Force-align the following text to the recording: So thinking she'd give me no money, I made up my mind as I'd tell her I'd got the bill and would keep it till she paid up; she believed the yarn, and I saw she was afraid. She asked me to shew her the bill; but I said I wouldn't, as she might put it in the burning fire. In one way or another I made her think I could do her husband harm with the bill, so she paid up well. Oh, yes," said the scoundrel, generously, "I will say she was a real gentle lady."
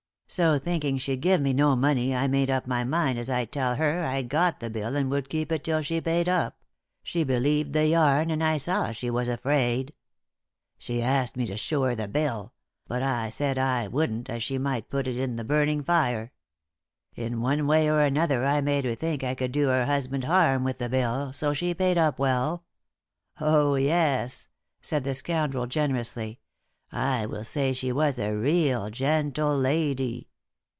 So 0.33 0.57
thinking 0.57 0.97
she'd 0.97 1.19
give 1.19 1.41
me 1.41 1.51
no 1.51 1.75
money, 1.75 2.15
I 2.15 2.29
made 2.29 2.49
up 2.49 2.65
my 2.65 2.85
mind 2.85 3.19
as 3.19 3.29
I'd 3.29 3.51
tell 3.51 3.75
her 3.75 4.05
I'd 4.05 4.29
got 4.29 4.61
the 4.61 4.69
bill 4.69 4.95
and 4.95 5.11
would 5.11 5.27
keep 5.27 5.51
it 5.51 5.65
till 5.65 5.81
she 5.81 5.99
paid 5.99 6.29
up; 6.29 6.57
she 7.03 7.25
believed 7.25 7.73
the 7.73 7.85
yarn, 7.87 8.31
and 8.31 8.41
I 8.41 8.55
saw 8.55 8.93
she 8.93 9.09
was 9.09 9.27
afraid. 9.27 9.93
She 10.77 11.01
asked 11.01 11.35
me 11.35 11.45
to 11.47 11.57
shew 11.57 11.81
her 11.81 11.95
the 11.95 12.07
bill; 12.07 12.53
but 12.87 13.03
I 13.03 13.27
said 13.27 13.57
I 13.57 13.89
wouldn't, 13.89 14.29
as 14.29 14.41
she 14.41 14.57
might 14.57 14.89
put 14.89 15.05
it 15.05 15.17
in 15.17 15.35
the 15.35 15.43
burning 15.43 15.83
fire. 15.83 16.31
In 17.13 17.41
one 17.41 17.67
way 17.67 17.89
or 17.91 17.99
another 17.99 18.45
I 18.45 18.61
made 18.61 18.85
her 18.85 18.95
think 18.95 19.25
I 19.25 19.35
could 19.35 19.51
do 19.51 19.67
her 19.67 19.85
husband 19.85 20.23
harm 20.23 20.63
with 20.63 20.77
the 20.77 20.87
bill, 20.87 21.33
so 21.33 21.51
she 21.51 21.73
paid 21.73 21.97
up 21.97 22.19
well. 22.19 22.63
Oh, 23.41 23.75
yes," 23.75 24.47
said 24.79 25.03
the 25.03 25.13
scoundrel, 25.13 25.67
generously, 25.67 26.37
"I 26.93 27.25
will 27.25 27.45
say 27.45 27.71
she 27.71 27.93
was 27.93 28.19
a 28.19 28.35
real 28.35 28.89
gentle 28.89 29.55
lady." 29.57 30.27